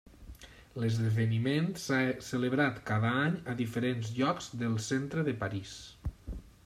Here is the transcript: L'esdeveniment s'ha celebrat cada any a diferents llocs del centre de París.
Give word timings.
L'esdeveniment 0.83 1.67
s'ha 1.83 1.99
celebrat 2.29 2.79
cada 2.87 3.11
any 3.27 3.35
a 3.53 3.55
diferents 3.61 4.11
llocs 4.21 4.49
del 4.63 4.77
centre 4.87 5.27
de 5.29 5.35
París. 5.45 5.77